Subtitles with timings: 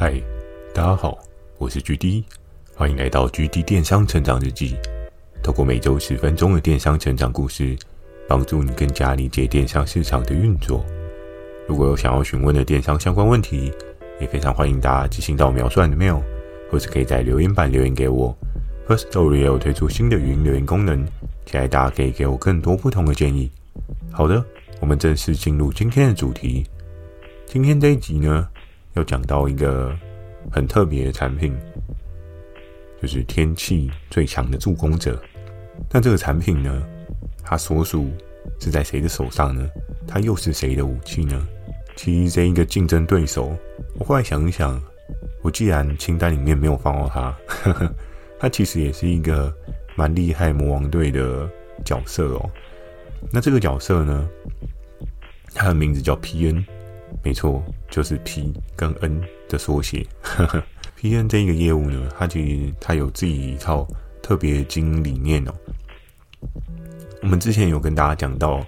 [0.00, 0.14] 嗨，
[0.72, 1.18] 大家好，
[1.58, 2.22] 我是 GD，
[2.72, 4.76] 欢迎来到 GD 电商成长日记。
[5.42, 7.76] 透过每周十分钟的电商成长故事，
[8.28, 10.86] 帮助你更加理解电商市场的运作。
[11.66, 13.72] 如果有想要询问的电商相关问题，
[14.20, 16.22] 也非常欢迎大家寄信到描述的 mail，
[16.70, 18.32] 或是可以在留言板留言给我。
[18.86, 21.04] Firstory 也有推出新的语音留言功能，
[21.44, 23.50] 期待大家可以给我更多不同的建议。
[24.12, 24.44] 好的，
[24.78, 26.64] 我们正式进入今天的主题。
[27.46, 28.48] 今天这一集呢，
[28.98, 29.96] 要讲到一个
[30.50, 31.56] 很特别的产品，
[33.00, 35.22] 就是天气最强的助攻者。
[35.90, 36.82] 那这个产品呢，
[37.44, 38.10] 它所属
[38.58, 39.70] 是在谁的手上呢？
[40.06, 41.46] 它又是谁的武器呢？
[41.94, 43.56] 其实这一个竞争对手，
[43.98, 44.80] 我后来想一想，
[45.42, 47.94] 我既然清单里面没有放到它，呵呵，
[48.40, 49.54] 它其实也是一个
[49.94, 51.48] 蛮厉害魔王队的
[51.84, 52.50] 角色哦。
[53.32, 54.28] 那这个角色呢，
[55.54, 56.64] 它的名字叫 PN。
[57.22, 60.06] 没错，就是 P 跟 N 的缩写。
[61.00, 63.86] PN 这一个业务呢，它其实它有自己一套
[64.22, 65.52] 特别经营理念哦。
[67.22, 68.64] 我们之前有跟大家讲到，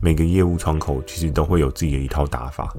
[0.00, 2.72] 每个业务窗口其实都会有自己的一套打法。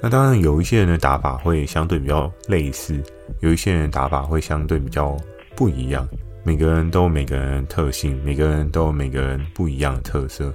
[0.00, 3.02] 那当然有一些人的打法会相对比较类似，
[3.40, 5.16] 有一些人的打法会相对比较
[5.56, 6.08] 不一样。
[6.44, 10.54] 每个人都有每个人的特性，每个人都有每个人不一样的特色。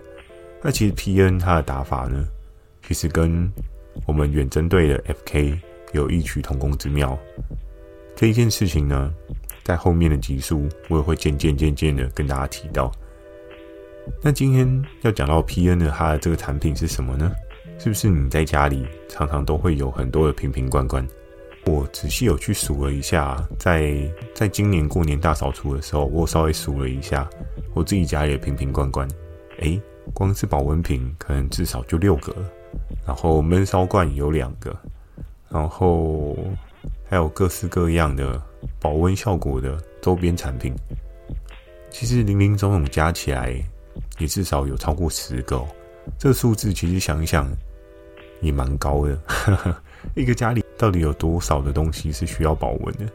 [0.62, 2.26] 那其实 PN 它的打法呢，
[2.88, 3.52] 其实跟
[4.06, 5.58] 我们远征队的 FK
[5.94, 7.18] 有异曲同工之妙，
[8.16, 9.14] 这一件事情呢，
[9.64, 12.92] 在后面的集数我也会渐渐渐渐的跟大家提到。
[14.22, 17.32] 那今天要讲到 PN 的它的这个产品是什么呢？
[17.80, 21.08] 是不是你在家里常常都会有很多的瓶瓶罐罐？
[21.66, 23.96] 我仔细有去数了一下，在
[24.34, 27.30] 在今年过年大扫除的时候，我稍微数了一下
[27.74, 29.08] 我自己家里的瓶瓶罐罐，
[29.60, 29.82] 诶，
[30.14, 32.52] 光是保温瓶可能至少就六个了。
[33.06, 34.76] 然后闷烧罐有两个，
[35.50, 36.38] 然后
[37.10, 38.42] 还有各式各样的
[38.80, 40.74] 保温效果的周边产品，
[41.90, 43.54] 其实林林总总加起来
[44.20, 45.62] 也至少有超过十个。
[46.18, 47.50] 这个数字其实想一想
[48.42, 49.18] 也蛮高的。
[50.16, 53.06] 一个家里到底有多少的东西是需要保温的？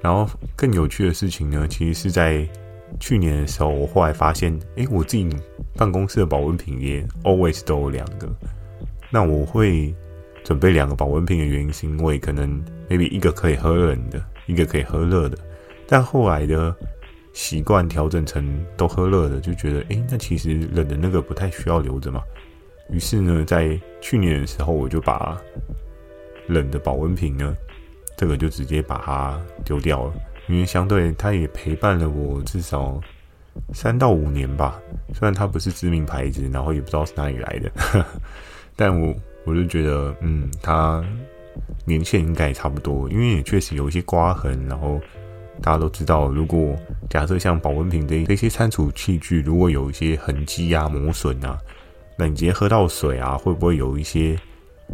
[0.00, 2.44] 然后更有趣的事情呢，其实是在
[2.98, 5.28] 去年的时候，我后来发现，诶，我自己
[5.76, 8.28] 办公室的保温瓶也 always 都有两个。
[9.12, 9.94] 那我会
[10.42, 12.48] 准备两个保温瓶的原因，是因为可能
[12.88, 15.36] maybe 一个可以喝冷的，一个可以喝热的。
[15.86, 16.74] 但后来的
[17.34, 22.22] 习惯调整成都喝热的，就觉得，诶，那其实冷的那个不太需要留着嘛。
[22.90, 25.38] 于是呢，在去年的时候，我就把
[26.46, 27.54] 冷的保温瓶呢，
[28.16, 30.14] 这个就直接把它丢掉了，
[30.48, 32.98] 因为相对它也陪伴了我至少
[33.74, 34.80] 三到五年吧。
[35.14, 38.06] 虽然它不是知名牌子，然后也不知道是哪里来的。
[38.84, 41.04] 但我我就觉得，嗯，它
[41.84, 44.60] 年限应该也差不多，因为也确实有一些刮痕。
[44.68, 45.00] 然后
[45.60, 46.74] 大家都知道，如果
[47.08, 51.56] 假设像保温瓶这这些餐厨器具，如果有一些痕迹啊、磨损啊，
[52.18, 54.36] 那你直接喝到水啊，会不会有一些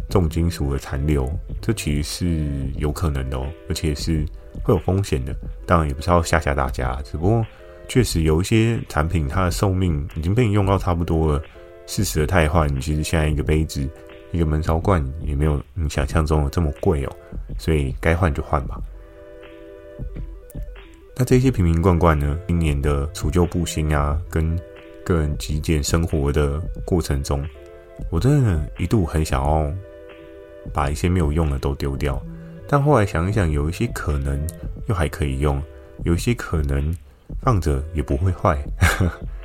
[0.07, 1.27] 重金属的残留？
[1.59, 4.23] 这其实是有可能的哦，而且是
[4.63, 5.35] 会有风险的。
[5.65, 7.43] 当然也不是要吓吓大家，只不过
[7.87, 11.41] 确实有一些产品，它的寿命已经被你用到差不多了。
[11.89, 13.89] 适时的汰换，其实现在一个杯子、
[14.31, 17.11] 一个门槽罐也没有你想象中的这么贵哦，
[17.57, 18.79] 所以该换就换吧。
[21.17, 22.39] 那这些瓶瓶罐罐呢？
[22.47, 24.55] 今年的除旧布新啊，跟
[25.03, 27.43] 个人极简生活的过程中，
[28.11, 29.73] 我真的一度很想要
[30.71, 32.21] 把一些没有用的都丢掉，
[32.67, 34.39] 但后来想一想，有一些可能
[34.85, 35.59] 又还可以用，
[36.03, 36.95] 有一些可能
[37.41, 38.55] 放着也不会坏。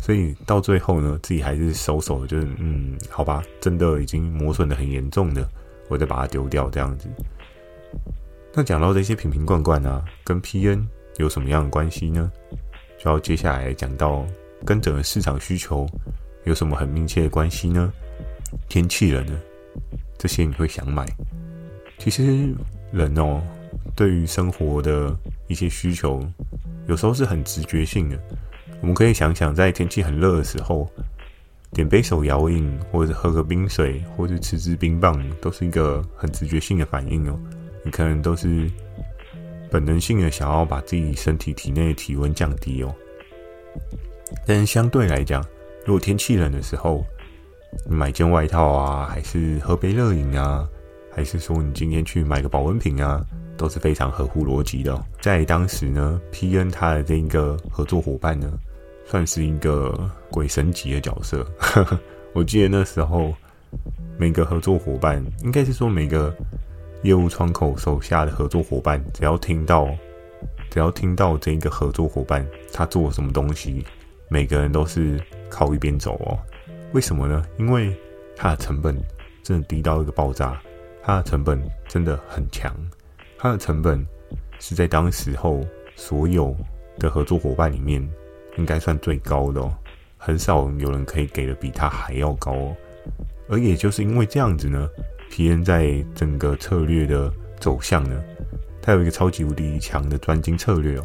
[0.00, 5.48] 所以到最后呢，自己还是收手，就是嗯，好吧，真的已经磨损的很严重的，
[5.88, 7.08] 我再把它丢掉这样子。
[8.52, 10.84] 那讲到这些瓶瓶罐罐啊，跟 PN
[11.16, 12.30] 有什么样的关系呢？
[12.98, 14.24] 就要接下来讲到
[14.64, 15.86] 跟整个市场需求
[16.44, 17.92] 有什么很密切的关系呢？
[18.68, 19.38] 天气冷呢，
[20.16, 21.06] 这些你会想买？
[21.98, 22.54] 其实
[22.92, 23.42] 人哦，
[23.94, 25.14] 对于生活的
[25.48, 26.22] 一些需求，
[26.86, 28.18] 有时候是很直觉性的。
[28.80, 30.88] 我们可以想想，在天气很热的时候，
[31.72, 37.38] 点杯手摇饮，或者喝个冰水，或者吃支冰棒，都是一个很直觉性的反应哦。
[37.84, 38.70] 你可能都是
[39.70, 42.94] 本能性的想要把自己身体体内的体温降低哦。
[44.46, 45.44] 但是相对来讲，
[45.84, 47.04] 如果天气冷的时候，
[47.88, 50.68] 你买件外套啊，还是喝杯热饮啊，
[51.10, 53.24] 还是说你今天去买个保温瓶啊？
[53.56, 55.02] 都是非常合乎逻辑的哦。
[55.18, 58.52] 在当时呢，PN 他的这一个合作伙伴呢，
[59.06, 61.46] 算是一个鬼神级的角色。
[62.34, 63.32] 我记得那时候，
[64.18, 66.34] 每个合作伙伴应该是说每个
[67.02, 69.88] 业务窗口手下的合作伙伴，只要听到，
[70.70, 73.84] 只要听到这一个合作伙伴他做什么东西，
[74.28, 75.18] 每个人都是
[75.48, 76.38] 靠一边走哦。
[76.92, 77.44] 为什么呢？
[77.58, 77.96] 因为
[78.36, 78.96] 他的成本
[79.42, 80.60] 真的低到一个爆炸，
[81.02, 82.74] 他的成本真的很强，
[83.38, 84.04] 他的成本
[84.58, 85.64] 是在当时候
[85.94, 86.54] 所有
[86.98, 88.06] 的合作伙伴里面
[88.56, 89.72] 应该算最高的哦，
[90.16, 92.76] 很少有人可以给的比它还要高哦。
[93.48, 94.88] 而也就是因为这样子呢。
[95.28, 98.22] 皮恩在整个策略的走向呢，
[98.80, 101.04] 它有一个超级无敌强的专精策略哦，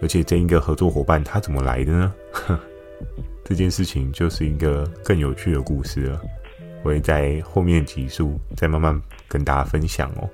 [0.00, 2.14] 而且这一个合作伙伴他怎么来的呢？
[3.44, 6.22] 这件事情就是一个更有趣的故事了，
[6.84, 10.30] 我会在后面集数再慢慢跟大家分享哦。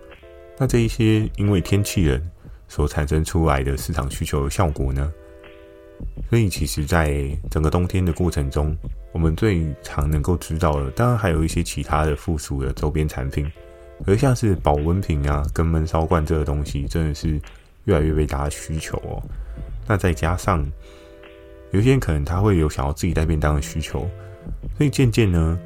[0.59, 2.31] 那这一些因为天气冷
[2.69, 5.11] 所产生出来的市场需求的效果呢？
[6.31, 8.77] 所以其实，在整个冬天的过程中，
[9.13, 13.51] 我们最常能够知道的，当然还有一些其他的附属的周边产品，
[14.07, 17.41] 而像是保温瓶啊，跟闷烧罐这个东西，真的是
[17.85, 19.23] 越来越被大家需求哦。
[19.87, 20.65] 那再加上
[21.73, 24.09] 有些人可能他会有想要自己带便当的需求，
[24.77, 25.59] 所以渐渐呢，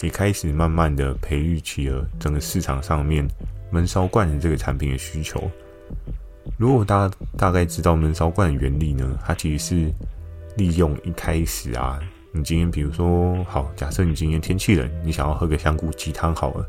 [0.00, 3.26] 也开始慢慢的培育起了整个市场上面
[3.70, 5.48] 闷烧罐的这个产品的需求。
[6.58, 9.92] 如果大家大概知道闷烧罐的原理呢，它其实是
[10.56, 12.00] 利用一开始啊。
[12.32, 16.66] 你今天比如说，好，假设你今天天气冷，你想要喝个香菇鸡汤好了。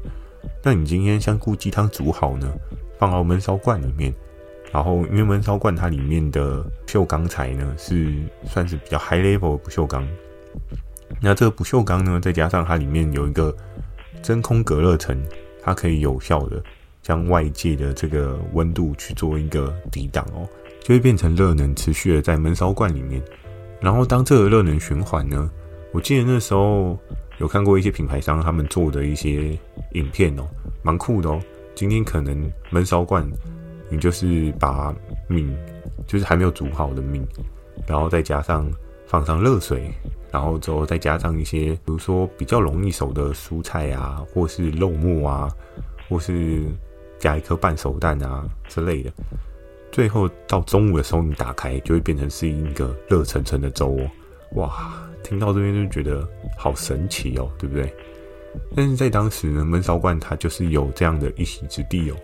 [0.64, 2.48] 那你今天香菇鸡汤煮好呢，
[3.00, 4.14] 放到闷烧罐里面，
[4.72, 8.14] 然后因为闷烧罐它里面的不锈钢材呢是
[8.46, 10.08] 算是比较 high level 的不锈钢。
[11.20, 13.56] 那这个不锈钢呢，再加上它里面有一个
[14.22, 15.20] 真空隔热层，
[15.64, 16.64] 它可以有效的
[17.02, 20.48] 将外界的这个温度去做一个抵挡哦，
[20.82, 23.22] 就会变成热能持续的在闷烧罐里面。
[23.82, 25.50] 然后，当这个热能循环呢，
[25.94, 26.98] 我记得那时候
[27.38, 29.58] 有看过一些品牌商他们做的一些
[29.94, 30.44] 影片哦，
[30.84, 31.42] 蛮酷的哦。
[31.76, 33.26] 今天可能闷烧罐，
[33.90, 34.94] 你就是把
[35.30, 35.50] 米，
[36.06, 37.22] 就是还没有煮好的米，
[37.88, 38.70] 然后再加上
[39.08, 39.90] 放上热水，
[40.30, 45.50] 然后之后再加上一些，比如说比较容易熟的蔬菜啊，或是肉末啊，
[46.10, 46.66] 或是
[47.20, 49.12] 加一颗半熟蛋啊之类的。
[49.92, 54.10] 最后到中午的时候，你打开就会变成是一个热腾腾的粥哦，
[54.56, 55.06] 哇！
[55.24, 56.28] 听到这边就觉得
[56.58, 57.94] 好神奇哦，对不对？
[58.76, 62.16] 但是在当时呢，闷烧罐它就是有这样的一席之地哦。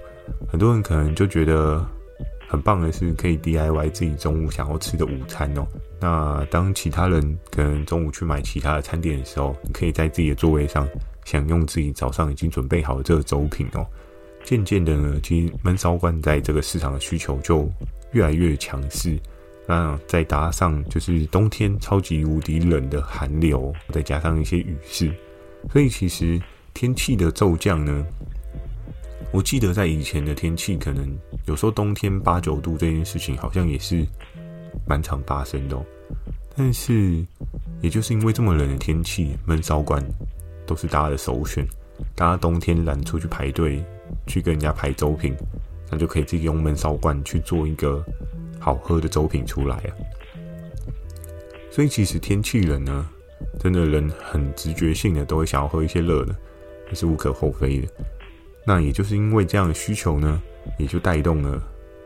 [0.47, 1.85] 很多人可能就觉得
[2.47, 5.67] 很棒的是可以 DIY 自己中午想要吃的午餐哦。
[5.99, 10.87] 那当其他人可能中午去买其他的餐点的时候，你可以在自己的座位上
[11.25, 13.85] 享用自己早上已经准备好的这个粥品哦。
[14.45, 17.69] 渐渐的呢，其实闷烧罐在这个市场的需求就
[18.13, 19.19] 越来越强势。
[19.67, 25.11] 那再搭上就是冬天超级无敌冷的寒流，再加上一些雨势，
[25.71, 26.39] 所以其实
[26.75, 28.05] 天气的骤降呢，
[29.31, 34.05] 我记得在以前的天气，可能有时候冬天八九度这件事情好像也是
[34.87, 35.83] 蛮常发生的哦。
[36.55, 37.25] 但是
[37.81, 39.99] 也就是因为这么冷的天气，闷烧罐
[40.67, 41.67] 都是大家的首选。
[42.13, 43.83] 大家冬天懒出去排队。
[44.27, 45.35] 去跟人家排粥品，
[45.89, 48.03] 那就可以自己用闷烧罐去做一个
[48.59, 49.89] 好喝的粥品出来啊。
[51.71, 53.07] 所以其实天气冷呢，
[53.59, 56.35] 真的人很直觉性的都会想要喝一些热的，
[56.89, 57.87] 这是无可厚非的。
[58.65, 60.41] 那也就是因为这样的需求呢，
[60.79, 61.61] 也就带动了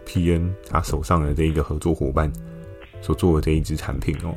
[0.06, 2.31] PN 他手上的这一个合作伙伴
[3.02, 4.35] 所做的这一支产品哦。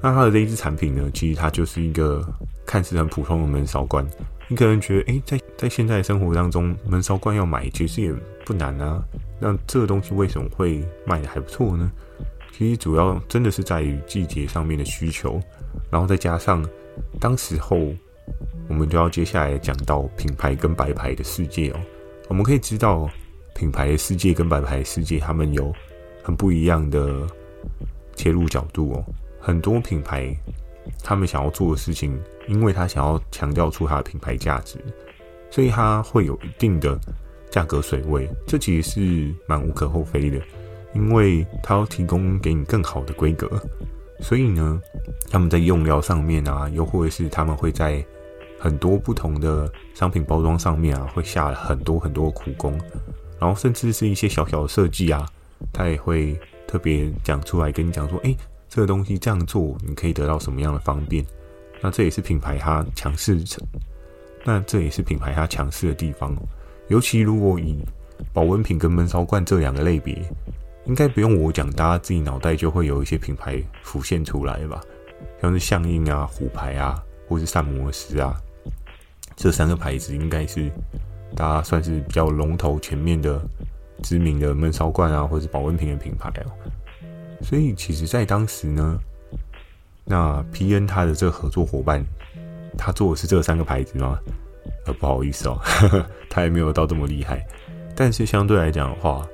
[0.00, 2.24] 那他的这一支产品呢，其实它就是一个
[2.66, 4.04] 看似很普通的闷烧罐。
[4.48, 8.12] 你可能觉得，诶，在在现在生活当中，闷烧罐要买其实也
[8.44, 9.02] 不难啊。
[9.40, 11.90] 那这个东西为什么会卖的还不错呢？
[12.52, 15.40] 其实主要真的是在于季节上面的需求，
[15.90, 16.62] 然后再加上
[17.18, 17.78] 当时候
[18.68, 21.80] 我们就要接下来讲到品牌跟白牌的世界哦。
[22.28, 23.08] 我们可以知道，
[23.54, 25.72] 品牌的世界跟白牌世界，他们有
[26.22, 27.26] 很不一样的
[28.14, 29.04] 切入角度哦。
[29.40, 30.36] 很多品牌
[31.02, 32.20] 他们想要做的事情。
[32.48, 34.78] 因为他想要强调出他的品牌价值，
[35.50, 36.98] 所以他会有一定的
[37.50, 40.40] 价格水位，这其实是蛮无可厚非的。
[40.94, 43.48] 因为他要提供给你更好的规格，
[44.20, 44.78] 所以呢，
[45.30, 48.04] 他们在用料上面啊，又或者是他们会在
[48.58, 52.78] 很多不同的商品包装上面啊，会下了很多很多苦功，
[53.38, 55.26] 然后甚至是一些小小的设计啊，
[55.72, 58.36] 他也会特别讲出来跟你讲说，诶，
[58.68, 61.24] 这个东西这样做，你可以得到什么样的方便。
[61.82, 63.36] 那这也是品牌它强势，
[64.44, 66.42] 那这也是品牌它强势的地方哦。
[66.88, 67.76] 尤其如果以
[68.32, 70.16] 保温瓶跟闷烧罐这两个类别，
[70.86, 74.80] 应该不用我讲，大家自己脑袋就会有一些品牌浮现出来吧，
[75.40, 78.40] 像是象印啊、虎牌啊，或是膳魔师啊，
[79.34, 80.70] 这三个牌子应该是
[81.34, 83.40] 大家算是比较龙头前面的
[84.02, 86.50] 知名的闷烧罐啊，或是保温瓶的品牌哦。
[87.42, 88.98] 所以其实，在当时呢，
[90.12, 92.04] 那 PN 他的这个合作伙伴，
[92.76, 94.18] 他做的是这三个牌子吗？
[94.84, 95.58] 呃，不好意思哦，
[96.28, 97.42] 他也没有到这么厉害。
[97.96, 99.26] 但是相对来讲的话，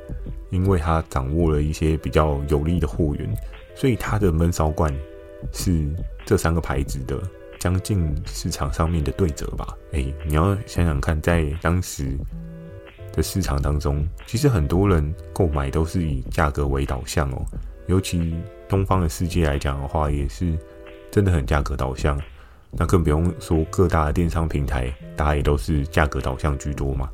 [0.50, 3.28] 因为他掌握了一些比较有利的货源，
[3.74, 4.94] 所以他的闷烧罐
[5.52, 5.84] 是
[6.24, 7.20] 这三个牌子的
[7.58, 9.76] 将近市场上面的对折吧。
[9.90, 12.16] 哎，你要想想看，在当时
[13.12, 17.44] 的市场当中，其实很多人购买都是以价格为导向哦。
[17.88, 18.34] 尤其
[18.68, 20.56] 东方的世界来讲的话，也是
[21.10, 22.18] 真的很价格导向。
[22.70, 27.08] 那更不用说各大的电商平台，大家也都是价格导向居多嘛。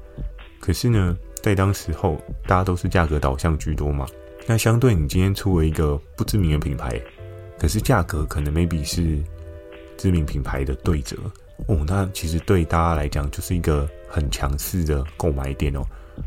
[0.60, 4.04] 可是呢，在当时候，大家都是价格导向居多嘛。
[4.46, 7.00] 那相对你今天出了一个不知名的品牌，
[7.58, 9.22] 可是价格可能 maybe 是
[9.96, 11.16] 知名品牌的对折
[11.68, 15.82] 哦，那其实对大家来讲就是一个很强势的购买点哦。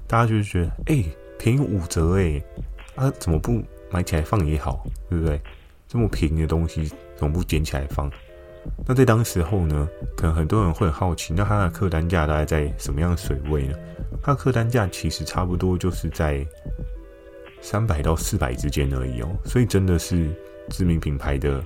[0.08, 1.04] 大家就是觉得，哎、
[1.38, 2.42] 便宜五折哎，
[2.96, 5.42] 啊，怎么不买起来放也好，对不对？
[5.88, 8.12] 这么便宜的东西，怎么不捡起来放？
[8.86, 13.74] 那在当时候呢，可能很多人会很好奇，那它的客单价大概在什么样的水位呢？
[14.22, 16.46] 它的客单价其实差不多就是在
[17.62, 20.30] 三百到四百之间而已哦，所以真的是
[20.70, 21.64] 知名品牌的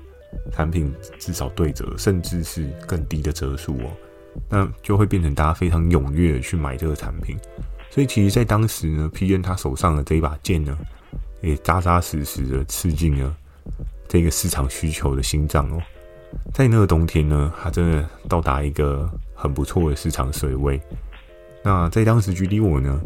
[0.51, 3.91] 产品至少对折，甚至是更低的折数哦，
[4.47, 7.35] 那就会变成大家非常踊跃的去买这个产品。
[7.89, 10.77] 所以其实，在当时呢，PN 他手上的这一把剑呢，
[11.41, 13.35] 也扎扎实实的刺进了
[14.07, 15.81] 这个市场需求的心脏哦。
[16.53, 20.79] 在那个冬天呢，它真的到达一个很不错的市场水位。
[21.63, 22.99] 那在当时，距离我呢，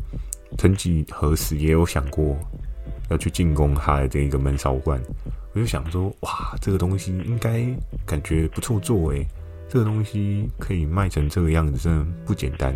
[0.58, 2.38] 曾几何时也有想过
[3.10, 5.02] 要去进攻它的这个闷烧罐。
[5.54, 7.66] 我就想说，哇，这个东西应该
[8.06, 9.26] 感觉不错做诶，
[9.68, 12.76] 这个东西可以卖成这个样子，真的不简单。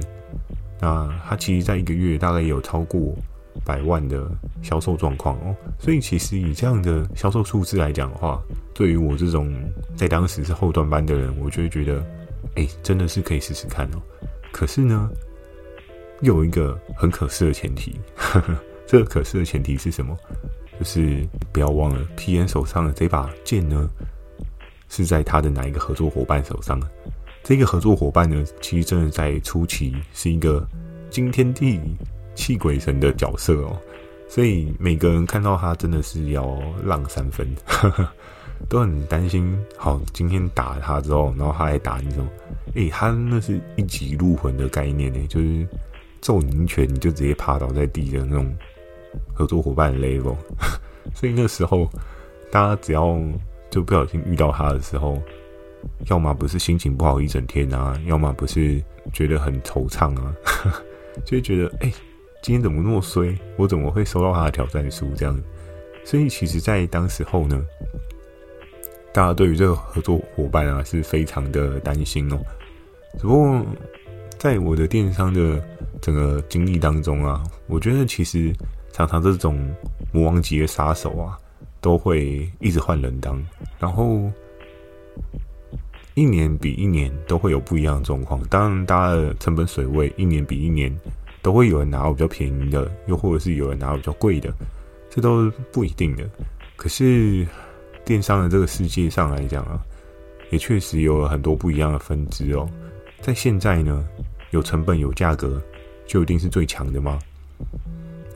[0.80, 3.16] 那它其实在一个月大概也有超过
[3.66, 4.30] 百万的
[4.62, 8.42] 销售状况哦，所以其实以这样的销售数字来讲的话，
[8.74, 9.54] 对于我这种
[9.96, 12.06] 在当时是后段班的人，我就会觉得，
[12.56, 14.02] 哎，真的是可以试试看哦。
[14.52, 15.10] 可是呢，
[16.22, 18.00] 有一个很可惜的前提，
[18.88, 20.18] 这个可惜的前提是什么？
[20.80, 23.90] 就是不要忘了，PN 手上的这把剑呢，
[24.88, 26.80] 是在他的哪一个合作伙伴手上？
[27.44, 30.66] 这个合作伙伴呢，其实真的在初期是一个
[31.10, 31.80] 惊天地
[32.40, 33.78] 气鬼神的角色哦，
[34.30, 37.46] 所以每个人看到他真的是要浪三分，
[38.70, 39.62] 都很担心。
[39.78, 42.30] 好，今天打他之后，然后他来打你什么？
[42.76, 45.68] 诶，他那是一击入魂的概念呢，就是
[46.22, 48.56] 揍你一拳，你就直接趴倒在地的那种
[49.34, 50.38] 合作伙伴的 level。
[51.14, 51.90] 所以那时候，
[52.50, 53.20] 大家只要
[53.70, 55.22] 就不小心遇到他的时候，
[56.08, 58.82] 要么不是心情不好一整天啊，要么不是
[59.12, 60.34] 觉得很惆怅啊，
[61.26, 61.92] 就会觉得诶。
[62.42, 63.38] 今天怎么那么衰？
[63.58, 65.38] 我怎么会收到他的挑战书这样？
[66.06, 67.62] 所以其实，在当时候呢，
[69.14, 72.40] 大家对于这个合作伙伴啊是非常的担心哦。
[73.20, 73.66] 只不过，
[74.38, 75.62] 在我的电商的
[76.02, 78.54] 整个经历当中啊，我觉得其实
[78.94, 79.70] 常常这种
[80.14, 81.38] 魔王级的杀手啊，
[81.82, 83.46] 都会一直换人当，
[83.78, 84.32] 然后
[86.16, 88.42] 一年比一年都会有不一样的状况。
[88.48, 90.98] 当然，大家的成本水位一年比一年。
[91.50, 94.54] 都会有人拿到比较便宜的，又或者是有人拿到比较贵的，
[95.10, 96.24] 这都不一定的。
[96.76, 97.44] 可是
[98.06, 99.80] 电商的这个世界上来讲啊，
[100.52, 102.70] 也确实有了很多不一样的分支哦。
[103.20, 104.08] 在现在呢，
[104.52, 105.60] 有成本有价格，
[106.06, 107.18] 就一定是最强的吗？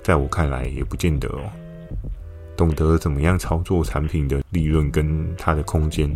[0.01, 1.43] 在我看来，也不见得哦。
[2.57, 6.11] 懂得怎么样操作产品的利润跟它的空间，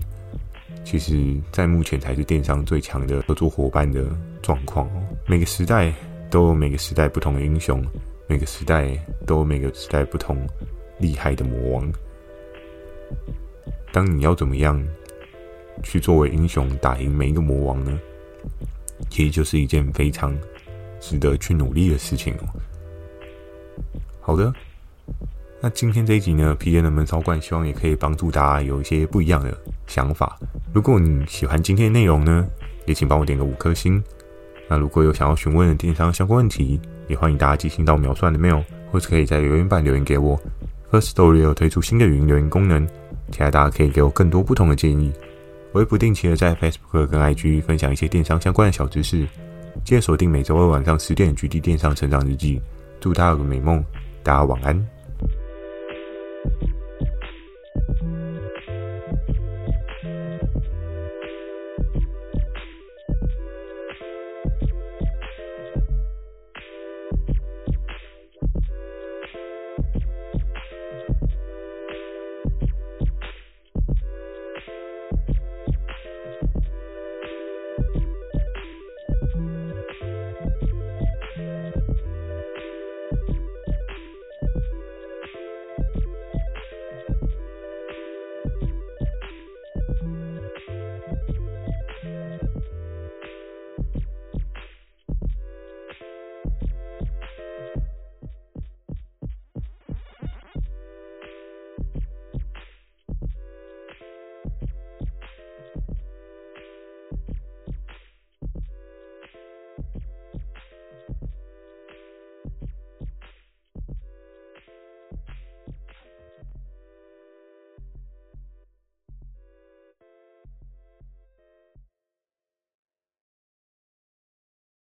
[0.83, 4.03] 其实，在目前才是电商最强的合作伙伴的
[4.41, 5.03] 状况哦。
[5.27, 5.93] 每个时代。
[6.29, 7.83] 都有每个时代不同的英雄，
[8.27, 10.37] 每个时代都有每个时代不同
[10.99, 11.91] 厉害的魔王。
[13.91, 14.81] 当你要怎么样
[15.83, 17.99] 去作为英雄打赢每一个魔王呢？
[19.09, 20.37] 其实就是一件非常
[20.99, 22.47] 值得去努力的事情哦。
[24.19, 24.53] 好的，
[25.61, 30.37] 那今天这一集呢，PN 的闷烧罐希望也可以帮助大家有一些不一样的想法。
[30.73, 32.45] 如果你喜欢今天的内容呢，
[32.85, 34.03] 也请帮我点个五颗星。
[34.69, 40.39] 那如果有想要询问的电商相关问题，也欢迎大家寄信到秒算的 mail，或是可以在留言板留言给我。
[40.91, 42.85] First Story 有推出新的语音留言功能，
[43.31, 45.11] 期待大家可以给我更多不同的建议。
[45.73, 49.27] 我会不定期的在 Facebook 跟 IG 分享一些电商相关的小知识。
[49.83, 52.57] 记得锁定每周二晚上十点的《GD 电商成长日记》，
[52.99, 53.83] 祝大家有个美梦，
[54.23, 54.96] 大家晚安。